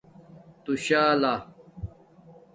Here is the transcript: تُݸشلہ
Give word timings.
تُݸشلہ 0.63 1.33